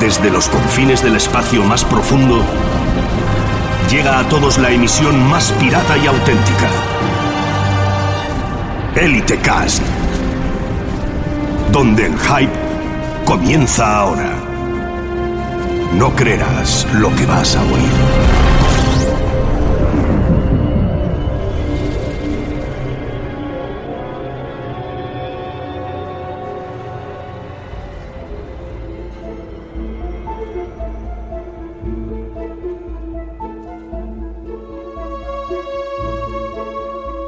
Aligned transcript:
Desde 0.00 0.30
los 0.30 0.48
confines 0.48 1.02
del 1.02 1.16
espacio 1.16 1.62
más 1.64 1.84
profundo, 1.84 2.42
llega 3.90 4.18
a 4.18 4.28
todos 4.28 4.58
la 4.58 4.70
emisión 4.70 5.28
más 5.28 5.50
pirata 5.52 5.96
y 5.96 6.06
auténtica. 6.06 6.68
Elite 8.96 9.38
Cast. 9.38 9.82
Donde 11.72 12.06
el 12.06 12.18
hype 12.18 12.52
comienza 13.24 13.98
ahora. 14.00 14.32
No 15.94 16.14
creerás 16.14 16.86
lo 16.94 17.14
que 17.14 17.26
vas 17.26 17.56
a 17.56 17.62
oír. 17.62 18.47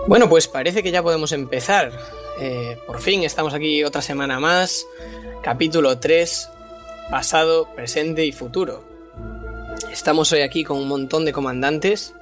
Bueno, 0.06 0.29
pues 0.29 0.48
parece 0.48 0.83
que 0.83 0.91
ya 0.91 1.03
podemos 1.03 1.33
empezar. 1.33 1.93
Eh, 2.41 2.79
por 2.87 3.01
fin 3.01 3.23
estamos 3.23 3.55
aquí 3.55 3.84
otra 3.84 4.03
semana 4.03 4.41
más. 4.41 4.87
Capítulo 5.43 5.98
3, 5.98 6.48
pasado, 7.11 7.69
presente 7.75 8.25
y 8.25 8.33
futuro. 8.33 8.83
Estamos 9.93 10.33
hoy 10.33 10.41
aquí 10.41 10.65
con 10.65 10.78
un 10.78 10.89
montón 10.89 11.25
de 11.25 11.33
comandantes, 11.33 12.15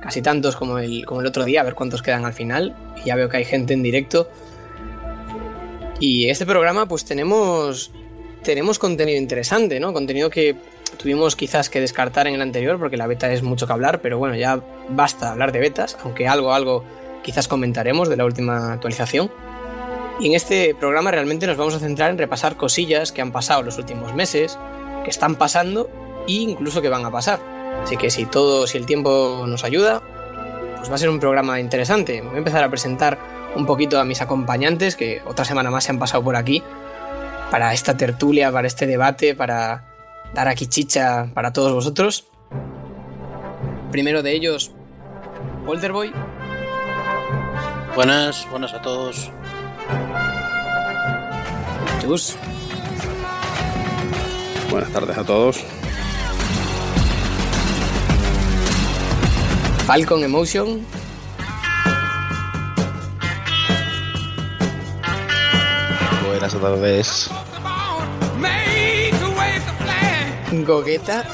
casi 0.00 0.22
tantos 0.22 0.56
como 0.56 0.78
el, 0.78 1.04
como 1.04 1.20
el 1.20 1.26
otro 1.26 1.44
día, 1.44 1.62
a 1.62 1.64
ver 1.64 1.74
cuántos 1.74 2.00
quedan 2.00 2.24
al 2.24 2.32
final. 2.32 2.76
Ya 3.04 3.16
veo 3.16 3.28
que 3.28 3.38
hay 3.38 3.44
gente 3.44 3.74
en 3.74 3.82
directo. 3.82 4.30
Y 5.98 6.30
este 6.30 6.46
programa 6.46 6.86
pues 6.86 7.04
tenemos, 7.04 7.90
tenemos 8.44 8.78
contenido 8.78 9.18
interesante, 9.18 9.80
¿no? 9.80 9.92
Contenido 9.92 10.30
que 10.30 10.54
tuvimos 10.96 11.34
quizás 11.34 11.70
que 11.70 11.80
descartar 11.80 12.28
en 12.28 12.34
el 12.34 12.42
anterior 12.42 12.78
porque 12.78 12.96
la 12.96 13.06
beta 13.06 13.32
es 13.32 13.42
mucho 13.42 13.66
que 13.66 13.72
hablar, 13.72 14.00
pero 14.00 14.16
bueno, 14.18 14.36
ya 14.36 14.60
basta 14.88 15.32
hablar 15.32 15.52
de 15.52 15.58
betas, 15.58 15.96
aunque 16.02 16.28
algo, 16.28 16.52
algo 16.52 16.84
quizás 17.26 17.48
comentaremos 17.48 18.08
de 18.08 18.16
la 18.16 18.24
última 18.24 18.72
actualización. 18.72 19.32
Y 20.20 20.28
en 20.28 20.34
este 20.34 20.76
programa 20.76 21.10
realmente 21.10 21.48
nos 21.48 21.56
vamos 21.56 21.74
a 21.74 21.80
centrar 21.80 22.10
en 22.10 22.18
repasar 22.18 22.56
cosillas 22.56 23.10
que 23.10 23.20
han 23.20 23.32
pasado 23.32 23.64
los 23.64 23.78
últimos 23.78 24.14
meses, 24.14 24.56
que 25.02 25.10
están 25.10 25.34
pasando 25.34 25.90
e 26.28 26.34
incluso 26.34 26.80
que 26.80 26.88
van 26.88 27.04
a 27.04 27.10
pasar. 27.10 27.40
Así 27.82 27.96
que 27.96 28.10
si 28.10 28.26
todo, 28.26 28.68
si 28.68 28.78
el 28.78 28.86
tiempo 28.86 29.44
nos 29.48 29.64
ayuda, 29.64 30.00
pues 30.76 30.88
va 30.88 30.94
a 30.94 30.98
ser 30.98 31.10
un 31.10 31.18
programa 31.18 31.58
interesante. 31.58 32.22
Voy 32.22 32.36
a 32.36 32.38
empezar 32.38 32.62
a 32.62 32.70
presentar 32.70 33.18
un 33.56 33.66
poquito 33.66 33.98
a 33.98 34.04
mis 34.04 34.22
acompañantes 34.22 34.94
que 34.94 35.20
otra 35.26 35.44
semana 35.44 35.68
más 35.68 35.82
se 35.82 35.90
han 35.90 35.98
pasado 35.98 36.22
por 36.22 36.36
aquí 36.36 36.62
para 37.50 37.74
esta 37.74 37.96
tertulia, 37.96 38.52
para 38.52 38.68
este 38.68 38.86
debate, 38.86 39.34
para 39.34 39.84
dar 40.32 40.46
aquí 40.46 40.68
chicha 40.68 41.28
para 41.34 41.52
todos 41.52 41.72
vosotros. 41.72 42.24
Primero 43.90 44.22
de 44.22 44.32
ellos, 44.32 44.70
Polterboy. 45.66 46.12
Buenas, 47.96 48.46
buenas 48.50 48.74
a 48.74 48.82
todos. 48.82 49.30
Chus. 52.02 52.36
Buenas 54.70 54.92
tardes 54.92 55.16
a 55.16 55.24
todos. 55.24 55.64
Falcon 59.86 60.24
Emotion. 60.24 60.86
Buenas 66.28 66.52
tardes. 66.52 67.30
Gogueta. 70.52 71.24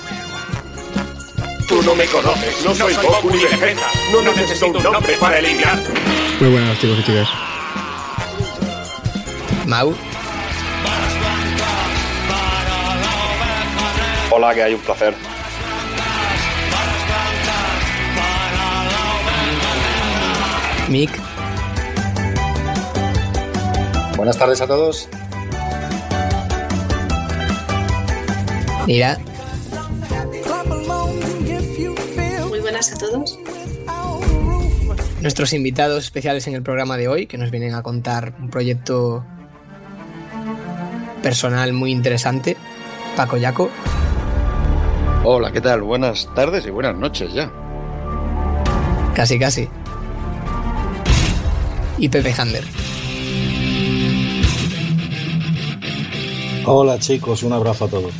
Tú 1.67 1.83
no 1.83 1.97
me 1.97 2.07
conoces, 2.07 2.65
no 2.65 2.73
soy 2.73 2.95
Goku 2.95 3.31
ni 3.31 3.43
Vegeta. 3.43 3.87
No 4.13 4.23
necesito 4.23 4.67
un 4.69 4.81
nombre 4.81 5.17
para 5.19 5.41
eliminar. 5.41 6.22
Muy 6.41 6.51
buenas 6.51 6.79
chicos 6.81 6.99
y 6.99 7.05
chicas. 7.05 7.29
Mau. 9.67 9.95
Hola, 14.31 14.55
que 14.55 14.63
hay 14.63 14.75
un 14.75 14.81
placer. 14.81 15.15
Mick. 20.89 21.11
Buenas 24.17 24.37
tardes 24.39 24.61
a 24.61 24.67
todos. 24.67 25.09
Mira. 28.87 29.19
Muy 32.49 32.61
buenas 32.61 32.93
a 32.93 32.99
todos. 32.99 33.39
Nuestros 35.23 35.53
invitados 35.53 36.03
especiales 36.03 36.49
en 36.49 36.55
el 36.55 36.65
programa 36.65 36.97
de 36.97 37.07
hoy, 37.07 37.27
que 37.27 37.39
nos 37.39 37.53
vienen 37.53 37.75
a 37.75 37.83
contar 37.83 38.35
un 38.41 38.51
proyecto 38.51 39.25
personal 41.23 41.73
muy 41.73 41.93
interesante. 41.93 42.57
Paco 43.17 43.37
Yaco. 43.37 43.71
Hola, 45.23 45.53
¿qué 45.53 45.61
tal? 45.61 45.83
Buenas 45.83 46.29
tardes 46.35 46.67
y 46.67 46.71
buenas 46.71 46.97
noches 46.97 47.33
ya. 47.33 47.53
Casi, 49.15 49.39
casi. 49.39 49.69
Y 51.99 52.09
Pepe 52.09 52.35
Hander. 52.37 52.65
Hola 56.67 56.99
chicos, 56.99 57.45
un 57.45 57.53
abrazo 57.53 57.85
a 57.85 57.89
todos. 57.89 58.13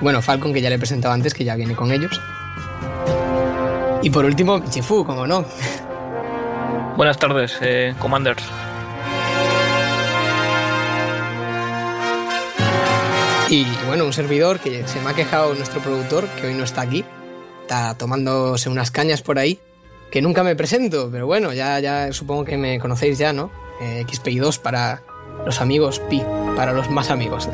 Bueno, 0.00 0.20
Falcon, 0.22 0.52
que 0.52 0.60
ya 0.60 0.70
le 0.70 0.74
he 0.74 0.78
presentado 0.78 1.14
antes, 1.14 1.34
que 1.34 1.44
ya 1.44 1.54
viene 1.54 1.76
con 1.76 1.92
ellos. 1.92 2.20
Y 4.06 4.10
por 4.10 4.24
último, 4.24 4.62
Chifu, 4.70 5.04
como 5.04 5.26
no. 5.26 5.44
Buenas 6.96 7.18
tardes, 7.18 7.58
eh, 7.60 7.92
Commanders. 7.98 8.44
Y 13.50 13.66
bueno, 13.88 14.04
un 14.04 14.12
servidor 14.12 14.60
que 14.60 14.86
se 14.86 15.00
me 15.00 15.10
ha 15.10 15.14
quejado 15.14 15.54
nuestro 15.54 15.80
productor, 15.80 16.28
que 16.28 16.46
hoy 16.46 16.54
no 16.54 16.62
está 16.62 16.82
aquí. 16.82 17.04
Está 17.62 17.98
tomándose 17.98 18.68
unas 18.68 18.92
cañas 18.92 19.22
por 19.22 19.40
ahí. 19.40 19.58
Que 20.12 20.22
nunca 20.22 20.44
me 20.44 20.54
presento, 20.54 21.08
pero 21.10 21.26
bueno, 21.26 21.52
ya, 21.52 21.80
ya 21.80 22.12
supongo 22.12 22.44
que 22.44 22.56
me 22.56 22.78
conocéis 22.78 23.18
ya, 23.18 23.32
¿no? 23.32 23.50
Eh, 23.80 24.04
XPI2 24.06 24.60
para 24.60 25.02
los 25.44 25.60
amigos, 25.60 25.98
Pi 26.08 26.22
para 26.54 26.72
los 26.72 26.88
más 26.90 27.10
amigos. 27.10 27.48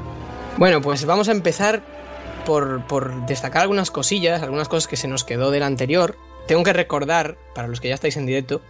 bueno, 0.56 0.80
pues 0.80 1.04
vamos 1.04 1.28
a 1.28 1.32
empezar 1.32 1.82
por, 2.50 3.26
destacar 3.26 3.62
algunas 3.62 3.92
cosillas, 3.92 4.42
algunas 4.42 4.68
cosas 4.68 4.88
que 4.88 4.96
se 4.96 5.06
nos 5.06 5.22
quedó 5.22 5.52
del 5.52 5.62
anterior. 5.62 6.16
Tengo 6.48 6.64
que 6.64 6.72
recordar, 6.72 7.36
para 7.54 7.68
los 7.68 7.80
que 7.80 7.88
ya 7.88 7.94
estáis 7.94 8.16
en 8.16 8.26
directo, 8.26 8.60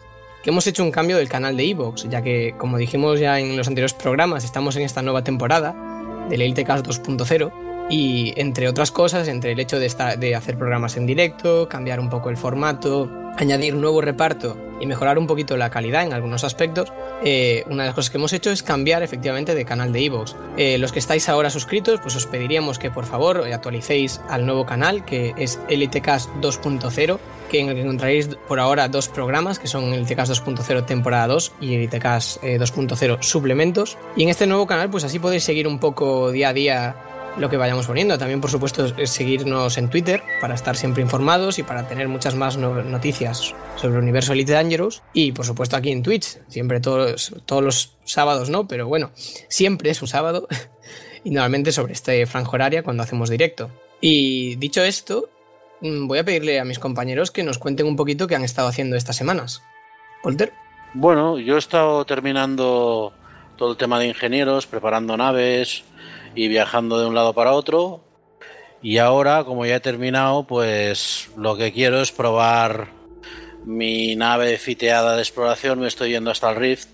que 0.42 0.50
hemos 0.50 0.66
hecho 0.66 0.82
un 0.82 0.90
cambio 0.90 1.16
del 1.16 1.30
canal 1.30 1.56
de 1.56 1.64
Evox, 1.64 2.08
ya 2.10 2.22
que, 2.22 2.54
como 2.58 2.76
dijimos 2.76 3.20
ya 3.20 3.38
en 3.40 3.56
los 3.56 3.68
anteriores 3.68 3.94
programas, 3.94 4.44
estamos 4.44 4.76
en 4.76 4.82
esta 4.82 5.00
nueva 5.00 5.24
temporada 5.24 5.74
del 6.28 6.42
Elitecast 6.42 6.86
2.0 6.86 7.69
y 7.90 8.32
entre 8.36 8.68
otras 8.68 8.92
cosas, 8.92 9.28
entre 9.28 9.52
el 9.52 9.60
hecho 9.60 9.78
de, 9.78 9.86
estar, 9.86 10.18
de 10.18 10.34
hacer 10.36 10.56
programas 10.56 10.96
en 10.96 11.06
directo, 11.06 11.68
cambiar 11.68 11.98
un 11.98 12.08
poco 12.08 12.30
el 12.30 12.36
formato, 12.36 13.10
añadir 13.36 13.74
nuevo 13.74 14.00
reparto 14.00 14.56
y 14.80 14.86
mejorar 14.86 15.18
un 15.18 15.26
poquito 15.26 15.56
la 15.56 15.70
calidad 15.70 16.04
en 16.04 16.12
algunos 16.12 16.44
aspectos, 16.44 16.92
eh, 17.22 17.64
una 17.66 17.82
de 17.82 17.88
las 17.88 17.94
cosas 17.94 18.10
que 18.10 18.16
hemos 18.16 18.32
hecho 18.32 18.50
es 18.50 18.62
cambiar 18.62 19.02
efectivamente 19.02 19.54
de 19.54 19.64
canal 19.64 19.92
de 19.92 20.00
iVoox. 20.02 20.34
Eh, 20.56 20.78
los 20.78 20.92
que 20.92 21.00
estáis 21.00 21.28
ahora 21.28 21.50
suscritos, 21.50 22.00
pues 22.00 22.16
os 22.16 22.26
pediríamos 22.26 22.78
que 22.78 22.90
por 22.90 23.04
favor 23.04 23.44
actualicéis 23.52 24.20
al 24.28 24.46
nuevo 24.46 24.64
canal 24.64 25.04
que 25.04 25.34
es 25.36 25.60
Elitecast 25.68 26.30
2.0 26.40 27.18
que 27.50 27.58
en 27.58 27.68
el 27.68 27.74
que 27.74 27.82
encontraréis 27.82 28.28
por 28.46 28.60
ahora 28.60 28.88
dos 28.88 29.08
programas 29.08 29.58
que 29.58 29.66
son 29.66 29.92
Elitecast 29.92 30.32
2.0 30.32 30.86
temporada 30.86 31.26
2 31.26 31.52
y 31.60 31.74
Elitecast 31.74 32.42
eh, 32.44 32.58
2.0 32.58 33.20
suplementos. 33.22 33.98
Y 34.16 34.22
en 34.22 34.28
este 34.28 34.46
nuevo 34.46 34.66
canal 34.66 34.88
pues 34.88 35.04
así 35.04 35.18
podéis 35.18 35.44
seguir 35.44 35.66
un 35.66 35.78
poco 35.78 36.30
día 36.30 36.50
a 36.50 36.52
día 36.52 36.96
lo 37.36 37.48
que 37.48 37.56
vayamos 37.56 37.86
poniendo. 37.86 38.18
También, 38.18 38.40
por 38.40 38.50
supuesto, 38.50 38.86
es 38.96 39.10
seguirnos 39.10 39.78
en 39.78 39.88
Twitter 39.88 40.22
para 40.40 40.54
estar 40.54 40.76
siempre 40.76 41.02
informados 41.02 41.58
y 41.58 41.62
para 41.62 41.86
tener 41.88 42.08
muchas 42.08 42.34
más 42.34 42.56
no- 42.56 42.82
noticias 42.82 43.54
sobre 43.76 43.94
el 43.96 44.02
universo 44.02 44.32
Elite 44.32 44.52
Dangerous. 44.52 45.02
Y, 45.12 45.32
por 45.32 45.46
supuesto, 45.46 45.76
aquí 45.76 45.90
en 45.90 46.02
Twitch, 46.02 46.38
siempre 46.48 46.80
todos, 46.80 47.34
todos 47.46 47.62
los 47.62 47.96
sábados, 48.04 48.50
¿no? 48.50 48.66
Pero 48.66 48.88
bueno, 48.88 49.10
siempre 49.48 49.90
es 49.90 50.02
un 50.02 50.08
sábado 50.08 50.48
y 51.24 51.30
normalmente 51.30 51.72
sobre 51.72 51.92
este 51.92 52.26
franja 52.26 52.50
horaria 52.50 52.82
cuando 52.82 53.02
hacemos 53.02 53.30
directo. 53.30 53.70
Y 54.00 54.56
dicho 54.56 54.82
esto, 54.82 55.28
mm, 55.80 56.06
voy 56.06 56.18
a 56.18 56.24
pedirle 56.24 56.58
a 56.60 56.64
mis 56.64 56.78
compañeros 56.78 57.30
que 57.30 57.42
nos 57.44 57.58
cuenten 57.58 57.86
un 57.86 57.96
poquito 57.96 58.26
qué 58.26 58.34
han 58.34 58.44
estado 58.44 58.68
haciendo 58.68 58.96
estas 58.96 59.16
semanas. 59.16 59.62
Polter. 60.22 60.52
Bueno, 60.92 61.38
yo 61.38 61.54
he 61.54 61.58
estado 61.58 62.04
terminando 62.04 63.12
todo 63.56 63.72
el 63.72 63.76
tema 63.76 63.98
de 63.98 64.08
ingenieros, 64.08 64.66
preparando 64.66 65.16
naves 65.16 65.84
y 66.34 66.48
viajando 66.48 67.00
de 67.00 67.06
un 67.06 67.14
lado 67.14 67.32
para 67.32 67.52
otro. 67.52 68.00
Y 68.82 68.98
ahora, 68.98 69.44
como 69.44 69.66
ya 69.66 69.76
he 69.76 69.80
terminado, 69.80 70.46
pues 70.46 71.28
lo 71.36 71.56
que 71.56 71.72
quiero 71.72 72.00
es 72.00 72.12
probar 72.12 72.88
mi 73.66 74.16
nave 74.16 74.56
fiteada 74.58 75.16
de 75.16 75.22
exploración. 75.22 75.80
Me 75.80 75.88
estoy 75.88 76.10
yendo 76.10 76.30
hasta 76.30 76.50
el 76.50 76.56
Rift 76.56 76.88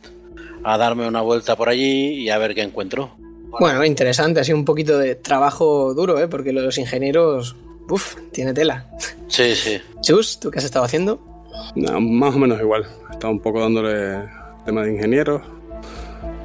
a 0.64 0.76
darme 0.78 1.06
una 1.06 1.20
vuelta 1.20 1.56
por 1.56 1.68
allí 1.68 2.14
y 2.14 2.30
a 2.30 2.38
ver 2.38 2.54
qué 2.54 2.62
encuentro. 2.62 3.12
Bueno, 3.60 3.84
interesante, 3.84 4.40
ha 4.40 4.44
sido 4.44 4.58
un 4.58 4.64
poquito 4.64 4.98
de 4.98 5.14
trabajo 5.14 5.94
duro, 5.94 6.18
¿eh? 6.18 6.28
porque 6.28 6.52
los 6.52 6.76
ingenieros, 6.76 7.54
uff, 7.88 8.16
tiene 8.32 8.52
tela. 8.52 8.90
Sí, 9.28 9.54
sí. 9.54 9.80
Chus, 10.02 10.40
¿tú 10.40 10.50
qué 10.50 10.58
has 10.58 10.64
estado 10.64 10.84
haciendo? 10.84 11.20
No, 11.74 12.00
más 12.00 12.34
o 12.34 12.38
menos 12.38 12.60
igual. 12.60 12.86
He 13.10 13.12
estado 13.12 13.32
un 13.32 13.40
poco 13.40 13.60
dándole 13.60 14.28
tema 14.64 14.82
de 14.82 14.92
ingenieros 14.92 15.42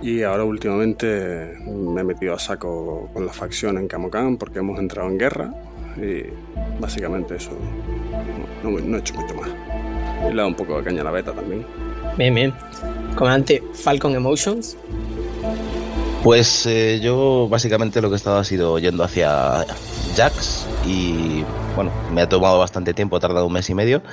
y 0.01 0.23
ahora 0.23 0.43
últimamente 0.43 1.57
me 1.67 2.01
he 2.01 2.03
metido 2.03 2.33
a 2.33 2.39
saco 2.39 3.09
con 3.13 3.25
la 3.25 3.33
facción 3.33 3.77
en 3.77 3.87
Camocan 3.87 4.37
porque 4.37 4.59
hemos 4.59 4.79
entrado 4.79 5.09
en 5.09 5.17
guerra 5.17 5.53
y 5.97 6.23
básicamente 6.79 7.35
eso. 7.35 7.51
No, 8.63 8.71
no- 8.71 8.79
no 8.79 8.97
he 8.97 8.99
hecho 8.99 9.13
mucho 9.15 9.33
más. 9.35 9.49
Y 9.49 10.25
le 10.25 10.31
he 10.31 10.35
dado 10.35 10.47
un 10.47 10.55
poco 10.55 10.77
de 10.77 10.83
caña 10.83 11.01
a 11.01 11.05
la 11.05 11.11
beta 11.11 11.33
también. 11.33 11.65
Bien, 12.17 12.33
bien. 12.33 12.53
Comandante 13.15 13.61
Falcon 13.73 14.15
Emotions. 14.15 14.77
Pues 16.23 16.65
eh, 16.67 16.99
yo 17.01 17.47
básicamente 17.49 17.99
lo 18.01 18.09
que 18.09 18.13
he 18.13 18.17
estado 18.17 18.37
ha 18.37 18.43
sido 18.43 18.77
yendo 18.77 19.03
hacia 19.03 19.65
Jax 20.15 20.67
y 20.85 21.43
bueno, 21.75 21.89
me 22.13 22.21
ha 22.21 22.29
tomado 22.29 22.59
bastante 22.59 22.93
tiempo, 22.93 23.15
ha 23.15 23.19
tardado 23.19 23.47
un 23.47 23.53
mes 23.53 23.67
y 23.71 23.73
medio 23.73 24.03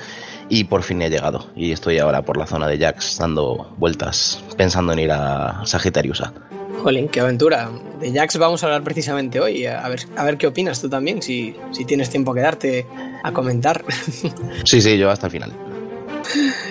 y 0.49 0.65
por 0.65 0.83
fin 0.83 1.01
he 1.01 1.09
llegado 1.09 1.47
y 1.55 1.71
estoy 1.71 1.99
ahora 1.99 2.23
por 2.23 2.37
la 2.37 2.45
zona 2.45 2.67
de 2.67 2.77
Jax 2.77 3.17
dando 3.19 3.73
vueltas 3.77 4.43
pensando 4.57 4.93
en 4.93 4.99
ir 4.99 5.11
a 5.11 5.61
Sagittariusa. 5.65 6.33
Jolín, 6.81 7.07
qué 7.09 7.19
aventura. 7.19 7.69
De 7.99 8.11
Jax 8.11 8.37
vamos 8.37 8.63
a 8.63 8.67
hablar 8.67 8.83
precisamente 8.83 9.39
hoy. 9.39 9.65
A 9.65 9.87
ver, 9.89 10.01
a 10.15 10.23
ver 10.23 10.37
qué 10.37 10.47
opinas 10.47 10.81
tú 10.81 10.89
también, 10.89 11.21
si, 11.21 11.55
si 11.71 11.85
tienes 11.85 12.09
tiempo 12.09 12.33
que 12.33 12.41
darte 12.41 12.85
a 13.23 13.31
comentar. 13.31 13.83
Sí, 14.63 14.81
sí, 14.81 14.97
yo 14.97 15.09
hasta 15.09 15.27
el 15.27 15.31
final. 15.31 15.53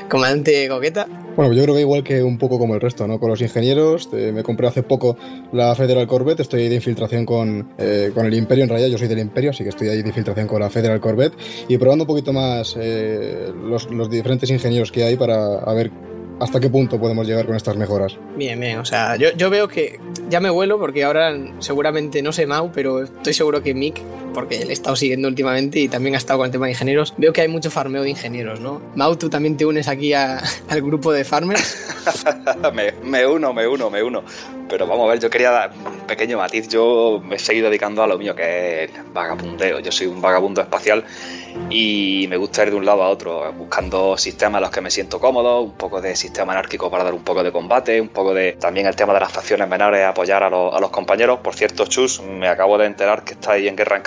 Comandante 0.09 0.69
Coqueta. 0.69 1.07
Bueno, 1.39 1.53
yo 1.53 1.63
creo 1.63 1.77
que 1.77 1.83
igual 1.83 2.03
que 2.03 2.21
un 2.21 2.37
poco 2.37 2.59
como 2.59 2.75
el 2.75 2.81
resto, 2.81 3.07
¿no? 3.07 3.21
Con 3.21 3.31
los 3.31 3.41
ingenieros, 3.41 4.09
eh, 4.13 4.33
me 4.35 4.43
compré 4.43 4.67
hace 4.67 4.83
poco 4.83 5.17
la 5.53 5.73
Federal 5.77 6.05
Corvette, 6.09 6.41
estoy 6.41 6.69
de 6.69 6.75
infiltración 6.75 7.25
con, 7.25 7.75
eh, 7.79 8.11
con 8.13 8.27
el 8.27 8.35
Imperio, 8.35 8.65
en 8.65 8.71
realidad 8.71 8.89
yo 8.91 8.99
soy 8.99 9.07
del 9.07 9.21
Imperio, 9.21 9.51
así 9.51 9.63
que 9.63 9.69
estoy 9.69 9.87
ahí 9.87 10.03
de 10.03 10.09
infiltración 10.09 10.49
con 10.49 10.59
la 10.59 10.69
Federal 10.69 10.99
Corvette 10.99 11.37
y 11.69 11.79
probando 11.79 12.03
un 12.03 12.09
poquito 12.09 12.33
más 12.33 12.77
eh, 12.77 13.53
los, 13.55 13.89
los 13.89 14.11
diferentes 14.11 14.51
ingenieros 14.51 14.91
que 14.91 15.05
hay 15.05 15.15
para 15.15 15.61
ver 15.75 15.93
hasta 16.41 16.59
qué 16.59 16.71
punto 16.71 16.99
podemos 16.99 17.25
llegar 17.25 17.47
con 17.47 17.55
estas 17.55 17.77
mejoras. 17.77 18.19
Bien, 18.37 18.59
bien. 18.59 18.79
O 18.79 18.85
sea, 18.85 19.15
yo, 19.15 19.29
yo 19.37 19.49
veo 19.49 19.69
que 19.69 20.01
ya 20.29 20.41
me 20.41 20.51
vuelo 20.51 20.79
porque 20.79 21.05
ahora 21.05 21.33
seguramente 21.61 22.21
no 22.21 22.33
sé 22.33 22.47
Mau, 22.47 22.71
pero 22.73 23.05
estoy 23.05 23.33
seguro 23.33 23.63
que 23.63 23.75
Mick, 23.75 24.01
porque 24.39 24.59
le 24.65 24.71
he 24.71 24.73
estado 24.73 24.95
siguiendo 24.95 25.27
últimamente 25.27 25.81
y 25.81 25.89
también 25.89 26.15
ha 26.15 26.19
estado 26.19 26.39
con 26.39 26.47
el 26.47 26.53
tema 26.53 26.67
de 26.67 26.73
ingenieros, 26.73 27.13
veo 27.17 27.33
que 27.33 27.41
hay 27.41 27.49
mucho 27.49 27.73
farmeo 27.73 28.03
de 28.03 28.11
ingenieros, 28.11 28.61
¿no? 28.61 28.81
Mau, 28.95 29.17
tú 29.17 29.29
también 29.29 29.57
te 29.57 29.67
unes 29.67 29.89
aquí 29.89 30.13
a- 30.13 30.41
al 30.69 30.81
grupo 30.81 31.11
de 31.13 31.25
farmers. 31.25 31.77
me, 32.73 32.93
me 33.03 33.27
uno, 33.27 33.53
me 33.53 33.67
uno, 33.67 33.91
me 33.91 34.01
uno. 34.01 34.23
Pero 34.69 34.87
vamos 34.87 35.07
a 35.09 35.13
ver, 35.13 35.19
yo 35.21 35.29
quería 35.31 35.51
dar 35.51 35.73
un 35.73 36.07
pequeño 36.07 36.37
matiz. 36.39 36.69
Yo 36.69 37.21
me 37.25 37.37
he 37.37 37.39
seguido 37.39 37.69
dedicando 37.69 38.03
a 38.03 38.07
lo 38.07 38.19
mío, 38.19 38.35
que 38.37 38.85
es 38.85 38.91
vagabundeo. 39.15 39.81
Yo 39.81 39.91
soy 39.91 40.07
un 40.07 40.21
vagabundo 40.21 40.61
espacial 40.61 41.05
y 41.71 42.27
me 42.29 42.37
gusta 42.37 42.63
ir 42.65 42.71
de 42.71 42.77
un 42.77 42.85
lado 42.85 43.03
a 43.03 43.09
otro, 43.09 43.51
buscando 43.55 44.17
sistemas 44.19 44.59
en 44.59 44.63
los 44.63 44.71
que 44.71 44.81
me 44.83 44.91
siento 44.91 45.19
cómodo, 45.19 45.63
un 45.63 45.73
poco 45.73 46.01
de 46.03 46.15
sistema 46.15 46.53
anárquico 46.53 46.91
para 46.91 47.03
dar 47.05 47.15
un 47.15 47.25
poco 47.25 47.43
de 47.43 47.51
combate, 47.51 47.99
un 48.01 48.09
poco 48.09 48.35
de 48.35 48.53
también 48.61 48.87
el 48.87 48.95
tema 48.95 49.15
de 49.15 49.21
las 49.21 49.33
facciones 49.33 49.67
menores, 49.69 50.05
apoyar 50.05 50.43
a, 50.43 50.51
los- 50.51 50.75
a 50.75 50.81
los 50.81 50.91
compañeros. 50.91 51.41
Por 51.43 51.55
cierto, 51.55 51.87
Chus, 51.87 52.21
me 52.23 52.47
acabo 52.49 52.77
de 52.77 52.87
enterar 52.87 53.25
que 53.25 53.33
estáis 53.33 53.67
en 53.67 53.75
guerra 53.75 53.97
en 53.97 54.03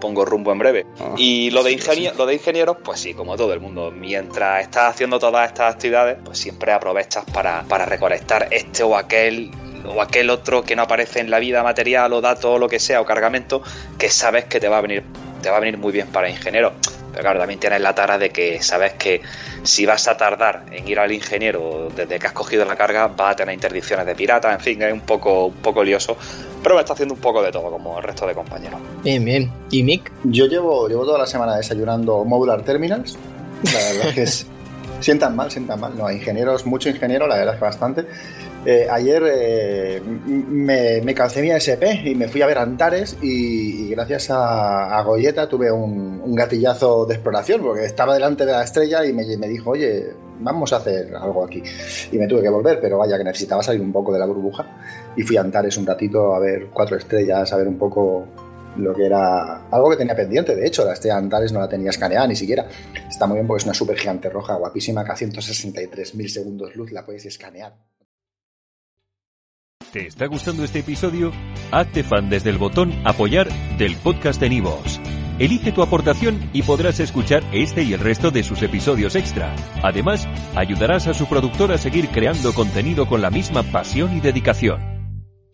Pongo 0.00 0.24
rumbo 0.24 0.52
en 0.52 0.58
breve. 0.58 0.86
Y 1.16 1.50
lo 1.50 1.62
de, 1.62 1.78
lo 2.16 2.26
de 2.26 2.34
ingenieros, 2.34 2.76
pues 2.84 3.00
sí, 3.00 3.14
como 3.14 3.36
todo 3.36 3.52
el 3.52 3.60
mundo, 3.60 3.90
mientras 3.90 4.62
estás 4.62 4.94
haciendo 4.94 5.18
todas 5.18 5.48
estas 5.48 5.74
actividades, 5.74 6.18
pues 6.24 6.38
siempre 6.38 6.72
aprovechas 6.72 7.24
para, 7.32 7.62
para 7.64 7.86
recolectar 7.86 8.48
este 8.50 8.82
o 8.82 8.96
aquel 8.96 9.50
o 9.88 10.02
aquel 10.02 10.30
otro 10.30 10.62
que 10.62 10.74
no 10.74 10.82
aparece 10.82 11.20
en 11.20 11.30
la 11.30 11.38
vida 11.38 11.62
material 11.62 12.12
o 12.12 12.20
dato 12.20 12.54
o 12.54 12.58
lo 12.58 12.68
que 12.68 12.80
sea 12.80 13.00
o 13.00 13.04
cargamento 13.04 13.62
que 13.98 14.08
sabes 14.08 14.46
que 14.46 14.58
te 14.58 14.68
va 14.68 14.78
a 14.78 14.80
venir 14.80 15.04
te 15.42 15.50
va 15.50 15.58
a 15.58 15.60
venir 15.60 15.78
muy 15.78 15.92
bien 15.92 16.08
para 16.08 16.28
ingeniero 16.28 16.72
pero 17.16 17.22
claro 17.24 17.38
también 17.40 17.58
tienes 17.58 17.80
la 17.80 17.94
tara 17.94 18.18
de 18.18 18.28
que 18.30 18.62
sabes 18.62 18.92
que 18.92 19.22
si 19.62 19.86
vas 19.86 20.06
a 20.06 20.16
tardar 20.18 20.64
en 20.70 20.86
ir 20.86 20.98
al 20.98 21.10
ingeniero 21.10 21.88
desde 21.96 22.18
que 22.18 22.26
has 22.26 22.32
cogido 22.34 22.64
la 22.66 22.76
carga 22.76 23.06
vas 23.08 23.32
a 23.32 23.36
tener 23.36 23.54
interdicciones 23.54 24.04
de 24.04 24.14
piratas 24.14 24.52
en 24.52 24.60
fin 24.60 24.82
es 24.82 24.92
un 24.92 25.00
poco 25.00 25.46
un 25.46 25.54
poco 25.54 25.82
lioso 25.82 26.16
pero 26.62 26.74
me 26.74 26.82
está 26.82 26.92
haciendo 26.92 27.14
un 27.14 27.20
poco 27.20 27.42
de 27.42 27.50
todo 27.50 27.70
como 27.70 27.96
el 27.96 28.04
resto 28.04 28.26
de 28.26 28.34
compañeros 28.34 28.78
Bien, 29.02 29.24
bien. 29.24 29.50
¿Y 29.70 29.82
Mick? 29.82 30.12
Yo 30.24 30.46
llevo, 30.46 30.88
llevo 30.88 31.04
toda 31.06 31.18
la 31.18 31.26
semana 31.26 31.56
desayunando 31.56 32.24
modular 32.24 32.62
terminals. 32.62 33.16
La 33.62 33.72
verdad 33.72 34.08
es 34.08 34.14
que 34.14 34.22
es- 34.22 34.46
sientan 35.00 35.36
mal, 35.36 35.50
sientan 35.50 35.80
mal. 35.80 35.96
No, 35.96 36.10
ingenieros, 36.10 36.66
mucho 36.66 36.88
ingeniero, 36.88 37.26
la 37.26 37.36
verdad 37.36 37.54
es 37.54 37.58
que 37.58 37.64
bastante. 37.64 38.06
Eh, 38.64 38.88
ayer 38.90 39.22
eh, 39.26 40.02
me, 40.26 41.00
me 41.00 41.14
calcé 41.14 41.40
mi 41.40 41.50
SP 41.54 42.02
y 42.04 42.16
me 42.16 42.26
fui 42.26 42.42
a 42.42 42.46
ver 42.46 42.58
Antares 42.58 43.16
y, 43.22 43.86
y 43.86 43.90
gracias 43.90 44.28
a, 44.30 44.98
a 44.98 45.02
Goyeta 45.02 45.48
tuve 45.48 45.70
un, 45.70 46.20
un 46.24 46.34
gatillazo 46.34 47.06
de 47.06 47.14
exploración 47.14 47.62
porque 47.62 47.84
estaba 47.84 48.14
delante 48.14 48.44
de 48.44 48.50
la 48.50 48.64
estrella 48.64 49.04
y 49.04 49.12
me, 49.12 49.24
me 49.36 49.46
dijo, 49.46 49.70
oye, 49.70 50.08
vamos 50.40 50.72
a 50.72 50.76
hacer 50.76 51.14
algo 51.14 51.44
aquí. 51.44 51.62
Y 52.10 52.18
me 52.18 52.26
tuve 52.26 52.42
que 52.42 52.48
volver, 52.48 52.80
pero 52.80 52.98
vaya 52.98 53.16
que 53.16 53.24
necesitaba 53.24 53.62
salir 53.62 53.80
un 53.80 53.92
poco 53.92 54.12
de 54.12 54.18
la 54.18 54.26
burbuja 54.26 54.66
y 55.16 55.22
fui 55.22 55.36
a 55.36 55.42
Antares 55.42 55.76
un 55.76 55.86
ratito 55.86 56.34
a 56.34 56.40
ver 56.40 56.66
cuatro 56.72 56.96
estrellas, 56.96 57.52
a 57.52 57.56
ver 57.56 57.68
un 57.68 57.78
poco 57.78 58.26
lo 58.78 58.94
que 58.94 59.06
era 59.06 59.68
algo 59.68 59.90
que 59.90 59.96
tenía 59.96 60.14
pendiente. 60.14 60.54
De 60.54 60.66
hecho, 60.66 60.84
la 60.84 60.92
estrella 60.92 61.16
Antares 61.16 61.52
no 61.52 61.60
la 61.60 61.68
tenía 61.68 61.90
escaneada 61.90 62.26
ni 62.26 62.36
siquiera. 62.36 62.66
Está 63.08 63.26
muy 63.26 63.36
bien 63.36 63.46
porque 63.46 63.62
es 63.62 63.64
una 63.64 63.74
super 63.74 63.98
gigante 63.98 64.28
roja, 64.28 64.54
guapísima, 64.54 65.04
que 65.04 65.12
a 65.12 65.16
163.000 65.16 66.28
segundos 66.28 66.76
luz 66.76 66.92
la 66.92 67.04
puedes 67.04 67.24
escanear. 67.26 67.74
¿Te 69.92 70.08
está 70.08 70.26
gustando 70.26 70.64
este 70.64 70.80
episodio? 70.80 71.32
Hazte 71.70 72.02
fan 72.02 72.28
desde 72.28 72.50
el 72.50 72.58
botón 72.58 72.92
Apoyar 73.06 73.48
del 73.78 73.96
podcast 73.96 74.40
de 74.40 74.50
Nivos. 74.50 75.00
Elige 75.38 75.70
tu 75.70 75.82
aportación 75.82 76.50
y 76.52 76.62
podrás 76.62 76.98
escuchar 76.98 77.42
este 77.52 77.82
y 77.82 77.92
el 77.92 78.00
resto 78.00 78.30
de 78.30 78.42
sus 78.42 78.62
episodios 78.62 79.16
extra. 79.16 79.54
Además, 79.82 80.26
ayudarás 80.54 81.06
a 81.06 81.14
su 81.14 81.26
productor 81.26 81.72
a 81.72 81.78
seguir 81.78 82.08
creando 82.08 82.54
contenido 82.54 83.06
con 83.06 83.20
la 83.20 83.30
misma 83.30 83.62
pasión 83.62 84.16
y 84.16 84.20
dedicación. 84.20 84.95